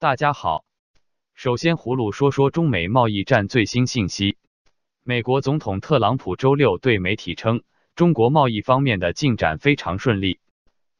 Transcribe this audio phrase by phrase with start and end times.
[0.00, 0.64] 大家好，
[1.34, 4.38] 首先葫芦说说中美贸易战最新信息。
[5.02, 7.64] 美国总统特朗普周六对媒体称，
[7.94, 10.40] 中国贸易方面的进展非常顺利。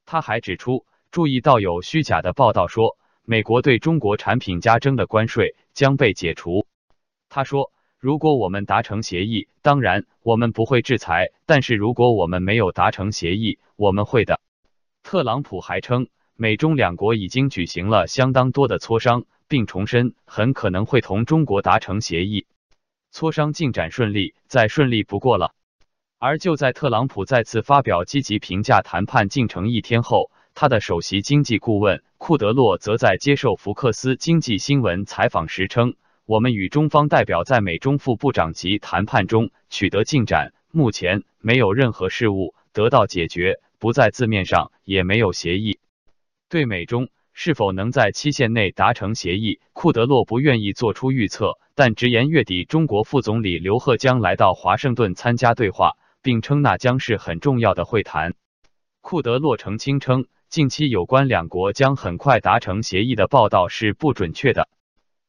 [0.04, 6.66] 他还指出，注意到有虚假的报道说，美国对中国产品加征的关税将被解除。
[7.30, 14.42] 他说，如果我们达成协议，当然我们不会制裁，但是如果我们没有达成协议，我们会的。
[15.02, 16.08] 特朗普还称。
[16.42, 22.46] 美中两国已经举行了相当多的磋商，并重申很可能会同中国达成协议。
[23.12, 25.54] 磋商进展顺利，再顺利不过了。
[26.18, 35.94] 而就在特朗普再次发表积极评价谈判进程一天后，他的首席经济顾问库德洛则在接受福克斯经济新闻采访时称
[36.24, 45.78] ：“我们与中方代表在美中副部长级谈判中取得进展，目前没有任何事务得到解决，不在字面上，也没有协议。”
[46.50, 58.34] 对美中是否能在期限内达成协议，库德洛不愿意做出预测，但直言月底中国副总理刘鹤将来到华盛顿参加对话，并称那将是很重要的会谈。
[59.00, 64.68] 库德洛澄清称，近期有关两国将很快达成协议的报道是不准确的。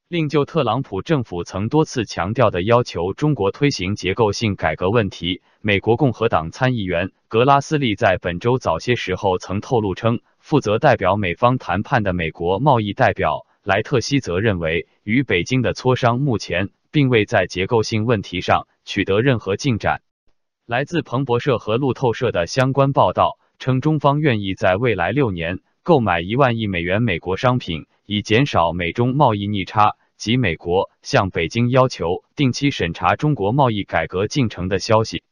[0.08, 10.20] 另就特朗普政府曾多次强调的要求中国推行结构性改革问题，美国共和党参议员格拉斯利在本周早些时候曾透露称。
[10.42, 20.02] 负责代表美方谈判的美国贸易代表莱特希则认为，与北京的磋商目前并未在结构性问题上取得任何进展。
[20.66, 35.24] 来自彭博社和路透社的相关报道称，中方愿意在未来六年购买一万亿美元美国商品，以减少美中贸易逆差，及美国向北京要求定期审查中国贸易改革进程的消息。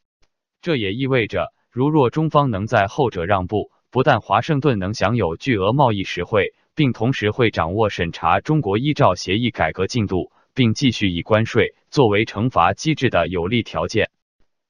[0.62, 3.72] 这也意味着，如若中方能在后者让步。
[3.92, 14.12] 不但华盛顿能享有巨额贸易实惠，并同时会掌握审查中国依照协议改革进度，并继续以关税作为惩罚机制的有利条件。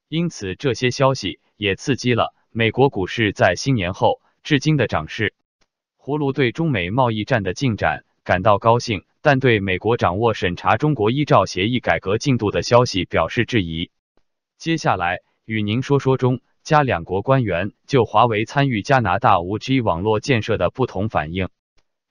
[0.07, 5.33] 因此，这些消息也刺激了美国股市在新年后至今的涨势。
[6.01, 13.91] 葫芦对中美贸易战的进展感到高兴，但对美国掌握审查中国依照协议改革进度的消息表示质疑。
[14.57, 16.39] 接下来与您说说中。
[16.63, 21.49] 加两国官员就华为参与加拿大五 G 网络建设的不同反应。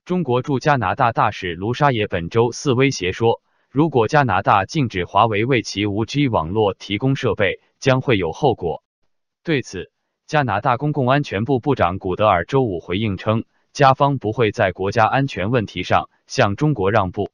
[0.05, 8.83] 中国驻加拿大大使卢沙野本周四威胁说，如果加拿大禁止华为为其五 G 网络提供设备，将会有后果。
[9.45, 9.93] 对此，
[10.27, 17.31] 加拿大公共安全部部长古德尔周五回应称，加方不会在国家安全问题上向中国让步。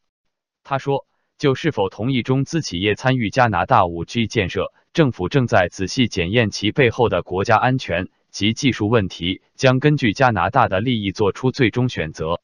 [0.64, 1.06] 他说，
[1.38, 4.72] 就是否同意中资企业参与加拿大五 G 建设。
[4.92, 12.40] 政府正在仔细检验其背后的国家安全及技术问题，将根据加拿大的利益做出最终选择。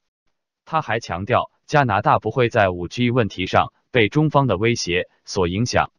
[0.65, 5.93] 他还强调，加拿大不会在五 G 问题上被中方的威胁所影响。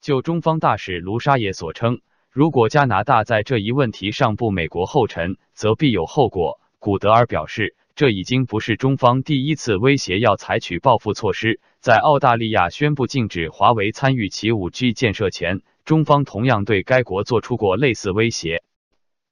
[0.00, 2.00] 就中方大使卢沙野所称，
[2.30, 6.58] 如果加拿大在这一问题上步美国后尘，则必有后果。
[6.78, 11.60] 古德尔表示，这已经不是中方第一次威胁要采取报复措施。
[11.80, 15.62] 在澳大利亚宣布禁止华为参与其五 G 建设前。
[15.84, 18.62] 中方同样对该国做出过类似威胁。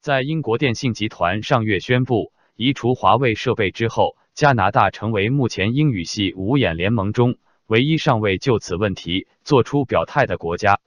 [0.01, 7.37] 在英国电信集团上月宣布移除华为设备之后，加拿大成为目前英语系五眼联盟中
[7.69, 10.81] 唯一尚未就此问题做出表态的国家。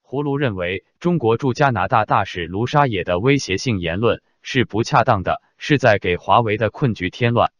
[0.00, 7.50] 胡卢认为，中国驻加拿大大使卢沙野的威胁性言论是不恰当的，是在给华为的困局添乱。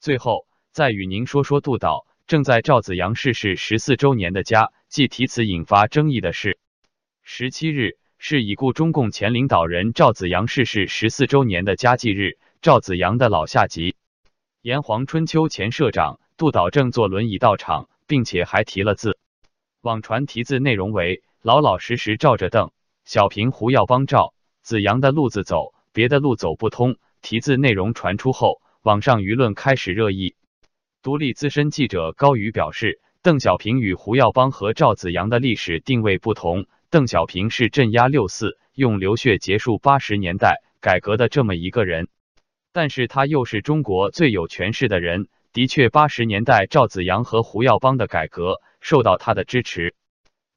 [0.00, 6.58] 最后，再与您说说杜导正在赵子阳逝世十四周年的家祭题词引发争议的事。
[7.22, 12.38] 十七日是已故中共前领导人赵紫阳逝世十四周年的佳祭日。
[12.62, 13.94] 赵紫阳的老下级
[14.62, 19.18] 炎黄春秋前社长杜导正坐轮椅到场，并且还提了字。
[19.82, 22.72] 网传题字内容为“老老实实照着邓
[23.04, 24.32] 小平胡耀邦赵
[24.62, 26.96] 紫阳的路子走，别的路走不通”。
[27.24, 30.36] 题字内容传出后，网上舆论开始热议。
[31.02, 36.66] 独立资深记者高宇表示，邓小平与胡耀邦和赵紫阳的历史定位不同。
[36.90, 42.08] 邓小平是镇压六四、用流血结束八十年代改革的这么一个人，
[42.74, 45.28] 但是他又是中国最有权势的人。
[45.54, 49.94] 的确，八十年代赵紫阳和胡耀邦的改革受到他的支持。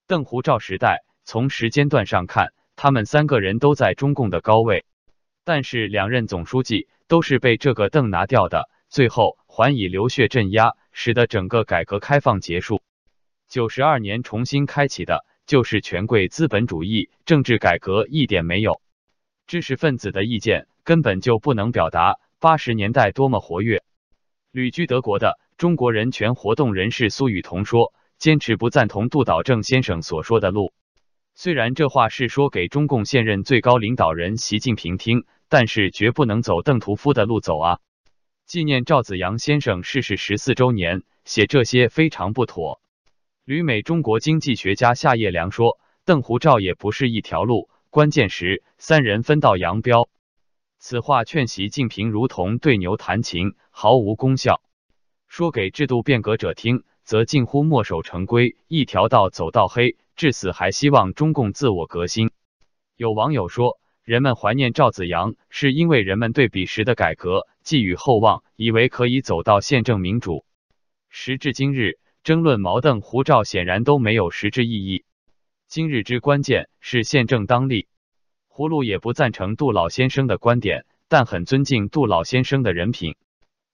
[0.06, 4.84] 邓胡赵时代，从时间段上看，他们三个人都在中共的高位，
[5.48, 12.82] 但是两任总书记都是被这个邓拿掉的，最后还以流血镇压，使得整个改革开放结束。
[13.48, 15.24] 九十二年重新开启的。
[15.46, 18.82] 就是权贵资本主义，政治改革一点没有，
[19.46, 22.20] 知识分子的意见根本就不能表达。
[22.38, 23.82] 八十年代多么活跃，
[24.52, 30.74] 旅居德国的中国人权活动人士苏雨桐说，坚持不赞同杜导正先生所说的路。
[31.34, 37.80] 虽然这话是说给中共现任最高领导人习近平听，但是绝不能走邓屠夫的路走啊！
[38.46, 42.82] 纪念赵子阳先生逝世十四周年，写这些非常不妥。
[43.44, 50.10] 旅美中国经济学家夏叶良说，邓胡赵也不是一条路，关键时三人分道扬镳。
[50.80, 54.62] 此话劝习近平如同对牛弹琴，毫无功效。
[55.28, 59.98] 说给制度变革者听，则近乎墨守成规，一条道走到黑。
[60.16, 62.32] 至死还希望中共自我革新。
[62.96, 70.46] 有网友说，人们怀念赵子阳，是因为人们对彼时的改革寄予厚望，以为可以走到宪政民主。
[71.10, 75.04] 时至今日，争论毛邓胡赵显然都没有实质意义。
[75.68, 77.90] 今日之关键是宪政当立。
[78.50, 83.18] 葫芦也不赞成杜老先生的观点，但很尊敬杜老先生的人品。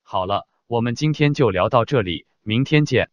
[0.01, 3.12] 好了，我们今天就聊到这里，明天见。